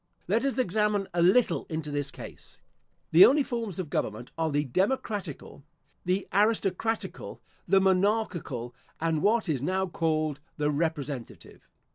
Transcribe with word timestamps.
Let 0.27 0.43
us 0.45 0.57
examine 0.57 1.07
a 1.13 1.21
little 1.21 1.67
into 1.69 1.91
this 1.91 2.09
case. 2.09 2.59
The 3.11 3.23
only 3.23 3.43
forms 3.43 3.77
of 3.77 3.91
government 3.91 4.31
are 4.35 4.49
the 4.49 4.63
democratical, 4.65 5.63
the 6.05 6.27
aristocratical, 6.33 7.39
the 7.67 7.79
monarchical, 7.81 8.73
and 8.99 9.21
what 9.21 9.47
is 9.47 9.61
now 9.61 9.85
called 9.85 10.39
the 10.57 10.71
representative. 10.71 11.67